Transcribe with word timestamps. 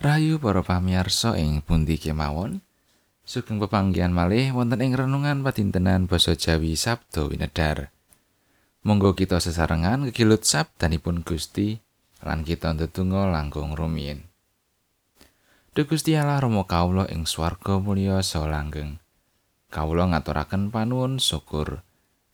Rayu 0.00 0.40
para 0.40 0.64
pamirsa 0.64 1.36
ing 1.36 1.60
pundi 1.60 2.00
kemawon. 2.00 2.64
Sugeng 3.20 3.60
pepanggihan 3.60 4.08
malih 4.08 4.48
wonten 4.56 4.80
ing 4.80 4.96
renungan 4.96 5.44
padintenan 5.44 6.08
basa 6.08 6.32
Jawi 6.32 6.72
Sabdo 6.72 7.28
Winedar. 7.28 7.92
Monggo 8.80 9.12
kita 9.12 9.44
sesarengan 9.44 10.08
kegilut 10.08 10.48
sabdanipun 10.48 11.20
Gusti 11.20 11.76
lan 12.24 12.48
kita 12.48 12.72
ndedonga 12.72 13.28
langkung 13.28 13.76
rumiyin. 13.76 14.24
Duh 15.76 15.84
Gusti 15.84 16.16
Allah 16.16 16.40
Rama 16.40 16.64
kawula 16.64 17.04
ing 17.12 17.28
swarga 17.28 17.76
mulya 17.76 18.24
saha 18.24 18.48
langgeng. 18.48 18.96
Kawula 19.68 20.08
ngaturaken 20.16 20.72
panuwun 20.72 21.20
syukur 21.20 21.84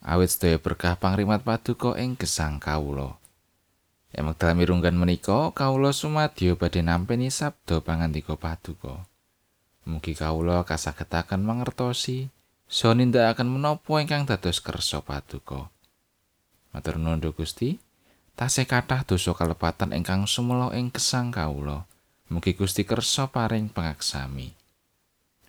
awit 0.06 0.30
sedaya 0.30 0.62
berkah 0.62 0.94
pangrimat 0.94 1.42
paduka 1.42 1.98
ing 1.98 2.14
gesang 2.14 2.62
kawula. 2.62 3.18
Ing 4.16 4.24
wekdal 4.32 4.56
mirunggan 4.56 4.96
menika 4.96 5.52
kawula 5.52 5.92
sumadyo 5.92 6.56
badhe 6.56 6.80
nampi 6.80 7.28
sabda 7.28 7.84
pangandika 7.84 8.32
paduka. 8.40 9.04
Mugi 9.84 10.16
kawula 10.16 10.64
kasagetaken 10.64 11.44
mangertosi 11.44 12.32
saha 12.64 12.96
nindakaken 12.96 13.44
menapa 13.44 14.00
ingkang 14.00 14.24
dados 14.24 14.64
kersa 14.64 15.04
paduka. 15.04 15.68
Matur 16.72 16.96
nuwun 16.96 17.20
Gusti. 17.36 17.76
Tasih 18.36 18.68
kathah 18.68 19.04
dosa 19.04 19.32
kalepatan 19.32 19.96
ingkang 19.96 20.24
sumela 20.24 20.72
ing 20.72 20.92
gesang 20.92 21.28
kawula. 21.28 21.84
Mugi 22.32 22.52
Gusti 22.52 22.88
kersa 22.88 23.28
paring 23.28 23.68
pangaksami. 23.68 24.52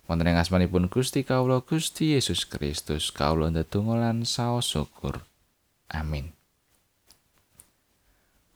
Wonten 0.08 0.28
ing 0.28 0.40
asmanipun 0.40 0.88
Gusti 0.88 1.20
kawula 1.20 1.60
Gusti 1.64 2.16
Yesus 2.16 2.48
Kristus 2.48 3.12
kawula 3.12 3.52
ndedonga 3.52 3.96
lan 3.96 4.24
saos 4.24 4.72
syukur. 4.72 5.27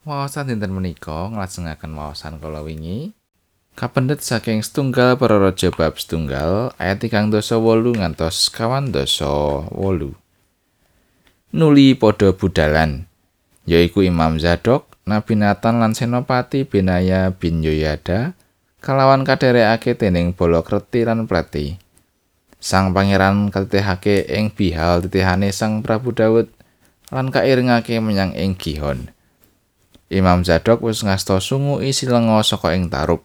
Wawasan 0.03 0.51
dinten 0.51 0.75
menika 0.75 1.31
nglajengaken 1.31 1.95
wawasan 1.95 2.43
kala 2.43 2.67
wingi. 2.67 3.15
Kapendet 3.79 4.19
saking 4.19 4.59
setunggal 4.59 5.15
para 5.15 5.39
raja 5.39 5.71
bab 5.71 5.95
setunggal 5.95 6.75
ayat 6.75 7.07
ikang 7.07 7.31
dosa 7.31 7.55
wolu 7.55 7.95
ngantos 7.95 8.51
kawan 8.51 8.91
dosa 8.91 9.31
wolu. 9.71 10.19
Nuli 11.55 11.95
padha 11.95 12.35
budalan 12.35 13.07
yaiku 13.63 14.03
Imam 14.03 14.43
Zadok 14.43 14.91
Nabi 15.07 15.39
Nathan 15.39 15.79
lan 15.79 15.95
Senopati 15.95 16.67
Benaya 16.67 17.31
bin 17.31 17.63
Yoyada 17.63 18.35
kalawan 18.83 19.23
kaderekake 19.23 19.95
dening 19.95 20.35
bolo 20.35 20.67
kreti 20.67 21.07
lan 21.07 21.31
pleti 21.31 21.79
Sang 22.59 22.91
pangeran 22.91 23.55
katitihake 23.55 24.27
ing 24.35 24.51
bihal 24.51 24.99
titihane 25.07 25.55
Sang 25.55 25.83
Prabu 25.87 26.11
Daud 26.11 26.51
lan 27.15 27.31
kairingake 27.31 28.03
menyang 28.03 28.35
ing 28.35 28.59
Gihon. 28.59 29.11
Imam 30.13 30.45
Zadok 30.45 30.85
wis 30.85 31.01
ngasta 31.01 31.41
sungu 31.41 31.81
isi 31.81 32.05
lenga 32.05 32.45
saka 32.45 32.77
ing 32.77 32.93
tarup. 32.93 33.25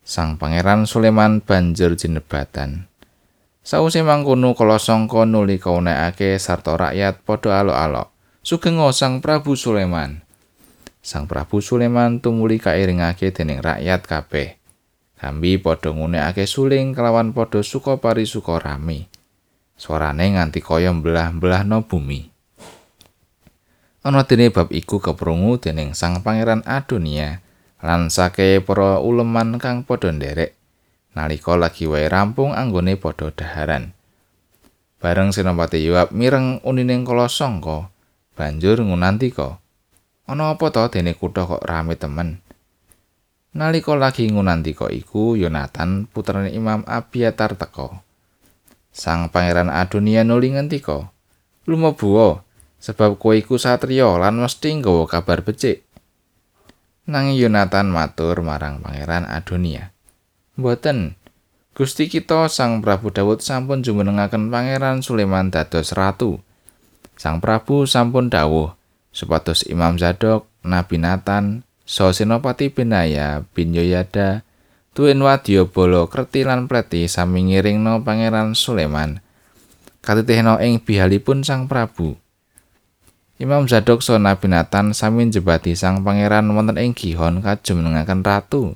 Sang 0.00 0.40
Pangeran 0.40 0.88
Sulaiman 0.88 1.44
banjur 1.44 1.92
jinebatan. 1.92 2.88
Sawise 3.60 4.00
mangkono 4.00 4.56
kala 4.56 4.80
sangka 4.80 5.28
nuli 5.28 5.60
kaunekake 5.60 6.40
sarta 6.40 6.78
rakyat 6.78 7.20
padha 7.20 7.60
alok-alok. 7.60 8.08
Sugeng 8.40 8.78
Sang 8.96 9.20
Prabu 9.20 9.58
Sulaiman. 9.58 10.22
Sang 11.02 11.26
Prabu 11.26 11.58
Sulaiman 11.60 12.22
tumuli 12.22 12.62
kairingake 12.62 13.34
dening 13.34 13.60
rakyat 13.60 14.06
kabeh. 14.06 14.56
Kambi 15.18 15.58
padha 15.60 15.90
ngunekake 15.92 16.46
suling 16.46 16.94
kelawan 16.94 17.34
padha 17.36 17.60
suka 17.60 17.98
pari 18.00 18.24
suka 18.24 18.56
rame. 18.56 19.10
Suarane 19.76 20.32
nganti 20.32 20.64
kaya 20.64 20.94
mbelah-mbelahno 20.94 21.84
bumi. 21.84 22.35
Ana 24.06 24.22
dene 24.22 24.54
bab 24.54 24.70
iku 24.70 25.02
keprungu 25.02 25.58
dening 25.58 25.90
Sang 25.90 26.22
Pangeran 26.22 26.62
Adonia 26.62 27.42
lan 27.82 28.06
sake 28.06 28.62
para 28.62 29.02
uleman 29.02 29.58
kang 29.58 29.82
padha 29.82 30.14
nderek 30.14 30.54
nalika 31.18 31.58
lagi 31.58 31.90
wae 31.90 32.06
rampung 32.06 32.54
anggone 32.54 32.94
padha 32.94 33.34
daharan. 33.34 33.90
Bareng 35.02 35.34
Senopati 35.34 35.82
Yoab 35.82 36.14
mireng 36.14 36.62
unining 36.62 37.02
kala 37.02 37.26
sangka, 37.26 37.90
banjur 38.38 38.80
ngunantika. 38.80 39.58
Ana 40.30 40.54
apa 40.54 40.70
to 40.70 40.86
dene 40.88 41.18
kutha 41.18 41.42
kok 41.44 41.66
rame 41.66 41.98
temen? 41.98 42.38
Nalika 43.58 43.98
lagi 43.98 44.30
ngunantika 44.30 44.86
iku 44.92 45.34
Yonatan 45.34 46.06
putrane 46.06 46.54
Imam 46.54 46.86
Abiatar 46.86 47.58
teka. 47.58 48.04
Sang 48.94 49.28
Pangeran 49.28 49.68
Adonia 49.68 50.24
nuli 50.24 50.56
ngentika, 50.56 51.12
"Lumebu, 51.68 52.40
sebab 52.86 53.18
kowe 53.18 53.34
iku 53.34 53.58
satriya 53.58 54.14
lan 54.14 54.38
mesti 54.38 54.78
nggawa 54.78 55.10
kabar 55.10 55.42
becik. 55.42 55.82
Nanging 57.10 57.34
Yonatan 57.34 57.90
matur 57.90 58.38
marang 58.46 58.78
Pangeran 58.78 59.26
Adonia. 59.26 59.90
Mboten, 60.54 61.18
Gusti 61.74 62.06
kita 62.06 62.46
Sang 62.46 62.78
Prabu 62.78 63.10
Daud 63.10 63.42
sampun 63.42 63.82
jumenengaken 63.82 64.54
Pangeran 64.54 65.02
Sulaiman 65.02 65.50
dados 65.50 65.90
ratu. 65.98 66.38
Sang 67.18 67.42
Prabu 67.42 67.90
sampun 67.90 68.30
dawuh 68.30 68.78
supados 69.16 69.64
Imam 69.64 69.96
Zadok, 69.96 70.44
Nabi 70.60 71.00
Nathan, 71.00 71.64
Sosenopati 71.88 72.68
Benaya 72.68 73.48
bin 73.56 73.72
Yoyada, 73.72 74.44
tuwin 74.92 75.24
wadya 75.24 75.64
bolo 75.64 76.04
kreti 76.12 76.44
lan 76.44 76.68
pleti 76.68 77.08
sami 77.08 77.48
ngiringno 77.48 78.04
Pangeran 78.04 78.52
Sulaiman. 78.52 79.24
Katitihna 80.04 80.60
ing 80.60 80.84
bihalipun 80.84 81.40
Sang 81.42 81.64
Prabu. 81.64 82.20
Imam 83.36 83.68
Zadok 83.68 84.00
so 84.00 84.16
Nabi 84.16 84.48
Nathan 84.48 84.96
sami 84.96 85.28
jebati 85.28 85.76
sang 85.76 86.00
pangeran 86.00 86.48
wonten 86.56 86.80
ing 86.80 86.96
Gihon 86.96 87.44
kajumenengaken 87.44 88.24
ratu. 88.24 88.72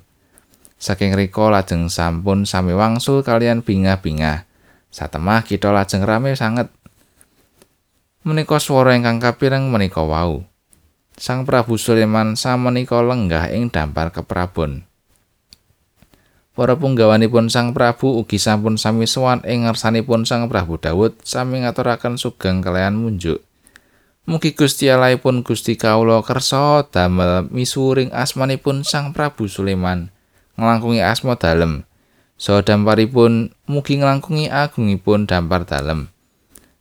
Saking 0.77 1.17
rika 1.17 1.49
lajeng 1.49 1.89
sampun 1.89 2.45
sami 2.45 2.77
wangsul 2.77 3.25
kalian 3.25 3.65
bingah-bingah. 3.65 4.45
Satemah 4.93 5.41
kita 5.49 5.73
lajeng 5.73 6.05
rame 6.05 6.37
sanget. 6.37 6.69
Menika 8.21 8.61
swara 8.61 8.93
ingkang 8.93 9.17
kapireng 9.17 9.65
menika 9.73 10.05
wau. 10.05 10.45
Sang 11.17 11.41
Prabu 11.41 11.81
Sulaiman 11.81 12.37
samenika 12.37 13.01
lenggah 13.01 13.49
ing 13.49 13.73
dampar 13.73 14.13
keprabon. 14.13 14.85
Para 16.53 16.77
punggawanipun 16.77 17.49
Sang 17.49 17.73
Prabu 17.73 18.21
ugi 18.21 18.37
sampun 18.37 18.77
sami 18.77 19.09
sowan 19.09 19.41
ing 19.41 19.65
ngersanipun 19.65 20.29
Sang 20.29 20.45
Prabu 20.45 20.77
Daud 20.77 21.17
sami 21.25 21.65
ngaturaken 21.65 22.21
sugeng 22.21 22.61
kalian 22.61 23.01
munjuk. 23.01 23.41
Mugi 24.31 24.55
Gusti 24.55 24.87
Allahipun 24.87 25.43
Gusti 25.43 25.75
kawula 25.75 26.23
kersa 26.23 26.87
damel 26.87 27.51
misuring 27.51 28.15
asmanipun 28.15 28.87
Sang 28.87 29.11
Prabu 29.11 29.51
Sulaiman 29.51 30.07
nglangkungi 30.55 31.03
asma 31.03 31.35
dalem. 31.35 31.83
So 32.39 32.63
damparipun 32.63 33.51
mugi 33.67 33.99
nglangkungi 33.99 34.47
agungipun 34.47 35.27
dampar 35.27 35.67
dalem. 35.67 36.07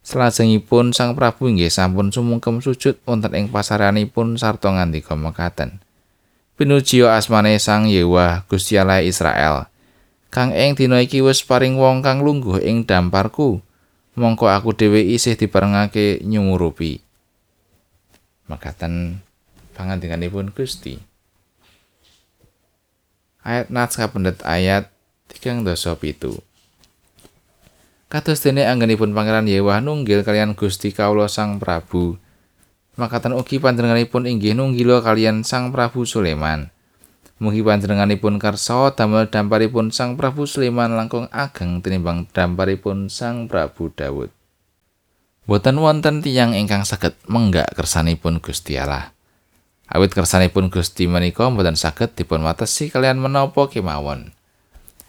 Salajengipun 0.07 0.95
Sang 0.95 1.19
Prabu 1.19 1.51
inggih 1.51 1.75
sampun 1.75 2.15
sumungkem 2.15 2.63
sujud 2.63 3.03
wonten 3.03 3.35
ing 3.35 3.51
pasaranipun 3.51 4.39
sarta 4.39 4.71
ngandika 4.71 5.19
mekaten. 5.19 5.83
Pinuji 6.55 7.03
asmane 7.03 7.59
Sang 7.59 7.91
Yewa 7.91 8.47
Gusti 8.47 8.79
Allah 8.79 9.03
Israel. 9.03 9.67
Kang 10.31 10.55
ing 10.55 10.79
dina 10.79 11.03
iki 11.03 11.19
wis 11.19 11.43
paring 11.43 11.75
wong 11.83 12.07
kang 12.07 12.23
lungguh 12.23 12.63
ing 12.63 12.87
damparku. 12.87 13.59
Mongko 14.15 14.47
aku 14.47 14.71
dhewe 14.71 15.03
isih 15.03 15.35
diparengake 15.35 16.23
nyumurupi. 16.23 17.10
Makaten 18.51 19.23
pangandinganipun 19.79 20.51
Gusti. 20.51 20.99
Ayat 23.47 23.71
naskah 23.71 24.11
pendet 24.11 24.43
ayat 24.43 24.91
tigang 25.31 25.63
dosa 25.63 25.95
pitu. 25.95 26.43
Kados 28.11 28.43
dene 28.43 28.67
anggenipun 28.67 29.15
Pangeran 29.15 29.47
Yewah 29.47 29.79
nunggil 29.79 30.27
kalian 30.27 30.59
Gusti 30.59 30.91
Kawula 30.91 31.31
Sang 31.31 31.63
Prabu. 31.63 32.19
Makaten 32.99 33.39
ugi 33.39 33.63
panjenenganipun 33.63 34.27
inggih 34.27 34.59
nunggila 34.59 34.99
kalian 34.99 35.47
Sang 35.47 35.71
Prabu 35.71 36.03
Sulaiman. 36.03 36.75
Mugi 37.39 37.63
panjenenganipun 37.63 38.37
karsa 38.37 38.93
damel 38.93 39.31
damparipun 39.31 39.95
Sang 39.95 40.19
Prabu 40.19 40.45
Sulaiman 40.45 40.99
langkung 40.99 41.31
ageng 41.31 41.81
tinimbang 41.81 42.27
damparipun 42.35 43.07
Sang 43.09 43.47
Prabu 43.47 43.95
Daud. 43.95 44.40
Boten 45.51 45.83
wonten 45.83 46.23
tiyang 46.23 46.55
ingkang 46.55 46.87
saged 46.87 47.19
menggak 47.27 47.75
kersanipun 47.75 48.39
Gusti 48.39 48.79
Allah. 48.79 49.11
Awit 49.91 50.15
kersanipun 50.15 50.71
Gusti 50.71 51.11
menika 51.11 51.51
boten 51.51 51.75
saged 51.75 52.15
dipun 52.15 52.47
watesi 52.47 52.87
kalian 52.87 53.19
menapa 53.19 53.67
kemawon. 53.67 54.31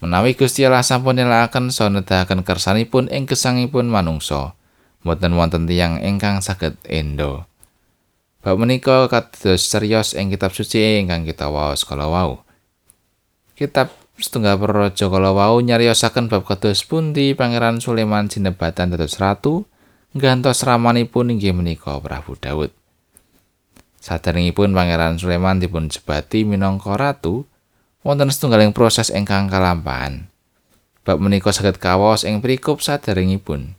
Menawi 0.02 0.34
Gusti 0.34 0.66
Allah 0.66 0.82
sampun 0.82 1.22
nilakaken 1.22 1.70
saha 1.70 1.94
nedahaken 1.94 2.42
kersanipun 2.42 3.06
ing 3.14 3.30
gesangipun 3.30 3.86
manungsa, 3.86 4.58
boten 5.06 5.38
wonten 5.38 5.70
tiyang 5.70 6.02
ingkang 6.02 6.42
saged 6.42 6.74
endo. 6.90 7.46
Bab 8.42 8.58
menika 8.58 9.06
kados 9.14 9.62
serius 9.62 10.18
ing 10.18 10.34
kitab 10.34 10.58
suci 10.58 11.06
ingkang 11.06 11.22
kita 11.22 11.54
waos 11.54 11.86
kala 11.86 12.10
wau. 12.10 12.42
Kitab 13.54 13.94
setunggal 14.18 14.58
praja 14.58 15.06
kala 15.06 15.38
wau 15.38 15.62
nyariosaken 15.62 16.34
bab 16.34 16.50
kados 16.50 16.82
pundi 16.82 17.38
Pangeran 17.38 17.78
Sulaiman 17.78 18.26
jinebatan 18.26 18.98
dados 18.98 19.22
ratu 19.22 19.70
ngantos 20.12 20.68
ramanipun 20.68 21.32
inggih 21.32 21.56
menika 21.56 21.96
Prabu 21.96 22.36
Daud. 22.36 22.76
Saderengipun 24.04 24.76
Pangeran 24.76 25.16
Sulaiman 25.16 25.62
dipun 25.62 25.88
jebati 25.88 26.44
minangka 26.44 27.00
ratu, 27.00 27.48
wonten 28.04 28.28
setunggaling 28.28 28.76
proses 28.76 29.08
ingkang 29.08 29.48
kalampahan. 29.48 30.28
Bab 31.08 31.24
menika 31.24 31.56
saged 31.56 31.80
kawas 31.80 32.28
ing 32.28 32.44
perikop 32.44 32.84
saderengipun. 32.84 33.78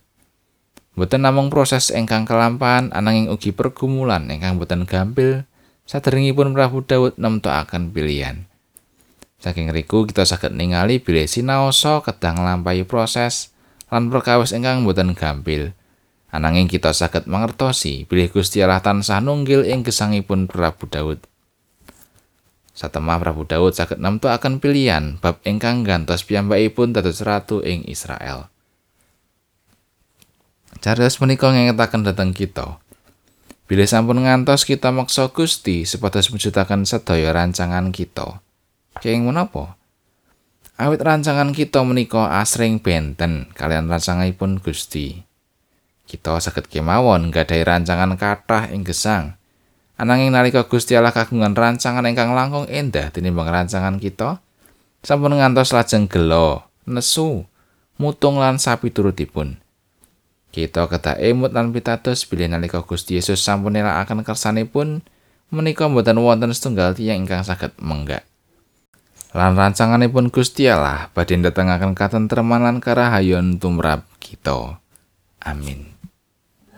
Boten 0.96 1.24
namung 1.24 1.52
proses 1.52 1.92
ingkang 1.92 2.24
kalampahan 2.24 2.88
ananging 2.96 3.28
ugi 3.28 3.52
pergumulan 3.52 4.28
ingkang 4.28 4.56
boten 4.56 4.88
gampil 4.88 5.44
saderengipun 5.84 6.56
Prabu 6.56 6.80
Daud 6.80 7.20
nemtokaken 7.20 7.92
pilihan. 7.92 8.48
Saking 9.42 9.68
riku 9.74 10.08
kita 10.08 10.24
saged 10.24 10.54
ningali 10.54 11.02
bilih 11.02 11.28
sinaosa 11.28 12.00
kedang 12.00 12.40
nglampahi 12.40 12.88
proses 12.88 13.52
lan 13.92 14.08
perkawis 14.08 14.56
ingkang 14.56 14.86
boten 14.88 15.12
gampil. 15.12 15.76
Ananging 16.32 16.64
kita 16.64 16.96
saged 16.96 17.28
mangertosi 17.28 18.08
bilih 18.08 18.32
Gusti 18.32 18.64
Allah 18.64 18.80
tansah 18.80 19.20
nunggil 19.20 19.68
ing 19.68 19.84
gesangipun 19.84 20.48
Prabu 20.48 20.88
Daud. 20.88 21.20
Satemah 22.72 23.20
Prabu 23.20 23.44
Daud 23.44 23.76
saged 23.76 24.00
nemtokaken 24.00 24.56
pilihan 24.56 25.20
bab 25.20 25.44
ingkang 25.44 25.84
gantos 25.84 26.24
piyambakipun 26.24 26.96
dados 26.96 27.20
ratu 27.20 27.60
ing 27.60 27.84
Israel. 27.84 28.48
Cariyos 30.80 31.20
menika 31.20 31.52
ngengetaken 31.52 32.00
dhateng 32.00 32.32
kita. 32.32 32.80
Bilih 33.68 33.84
sampun 33.84 34.24
ngantos 34.24 34.64
kita 34.64 34.88
maksa 34.88 35.28
Gusti 35.28 35.84
supados 35.84 36.32
mujudaken 36.32 36.88
sedaya 36.88 37.36
rancangan 37.36 37.92
kita. 37.92 38.40
Kenging 39.04 39.28
menapa? 39.28 39.76
Awit 40.80 41.04
rancangan 41.04 41.52
kita 41.52 41.84
menika 41.84 42.40
asring 42.40 42.80
benten 42.80 43.52
kalian 43.52 43.92
rancanganipun 43.92 44.64
Gusti. 44.64 45.28
Kita 46.06 46.36
saged 46.42 46.68
kemawon 46.68 47.30
gadhahi 47.32 47.62
rancangan 47.64 48.14
kathah 48.18 48.70
ing 48.74 48.82
gesang. 48.82 49.38
Ananging 49.96 50.34
nalika 50.34 50.66
Gusti 50.66 50.98
Allah 50.98 51.14
kagungan 51.14 51.54
rancangan 51.54 52.02
ingkang 52.08 52.34
langkung 52.34 52.66
endah 52.66 53.12
tinimbang 53.14 53.46
rancangan 53.46 54.02
kita, 54.02 54.42
sampun 55.04 55.38
ngantos 55.38 55.70
lajeng 55.70 56.10
gelo, 56.10 56.66
nesu, 56.88 57.46
mutung 58.00 58.42
lan 58.42 58.58
sapi 58.58 58.90
turutipun. 58.90 59.62
Kita 60.52 60.84
kedah 60.90 61.16
emut 61.22 61.54
lan 61.54 61.72
pitados 61.72 62.28
bilih 62.28 62.50
nalika 62.50 62.82
Gusti 62.84 63.16
Yesus 63.16 63.40
sampun 63.40 63.78
nelakaken 63.78 64.26
kersanipun 64.26 65.00
menika 65.48 65.88
mboten 65.88 66.20
wonten 66.20 66.52
setunggal 66.52 66.92
tiyang 66.92 67.24
ingkang 67.24 67.44
saged 67.44 67.72
menggak. 67.80 68.24
lan 69.32 69.56
rancanganipun 69.56 70.28
Gusti 70.28 70.68
Allah 70.68 71.08
badhe 71.16 71.40
ndatengaken 71.40 71.96
katentreman 71.96 72.60
lan 72.60 72.76
karahayon 72.84 73.56
tumrap 73.56 74.04
kita. 74.20 74.76
Amin. 75.40 75.91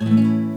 Neng 0.05 0.53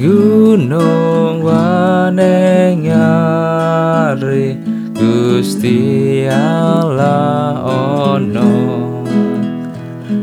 gunung 0.00 1.44
wanengari 1.44 2.16
Gusti 4.96 6.24
Allah 6.32 7.60
ono. 7.68 8.48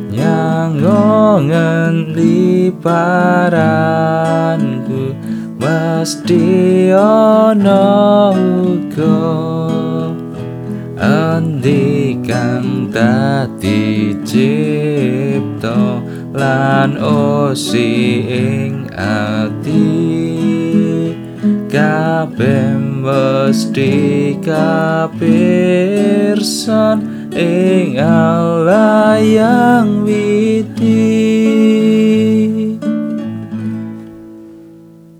Nyangongen 0.09 2.17
liparanku 2.17 3.69
mesti 5.99 6.95
ono 6.95 8.31
uga 8.31 9.19
andi 10.95 12.15
kang 12.23 12.87
dadi 12.87 14.15
cipta 14.23 15.99
lan 16.31 16.95
osi 17.03 18.23
ing 18.31 18.87
ati. 18.95 19.91
Kabeh 21.67 22.79
mesti 22.79 24.39
kapirsan 24.39 25.19
ing 27.35 27.99
alaya 27.99 29.83